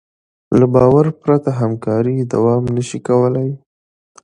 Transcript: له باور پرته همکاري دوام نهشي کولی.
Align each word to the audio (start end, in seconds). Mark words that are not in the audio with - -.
له 0.59 0.65
باور 0.73 1.05
پرته 1.21 1.49
همکاري 1.59 2.15
دوام 2.33 2.63
نهشي 2.75 2.99
کولی. 3.07 3.49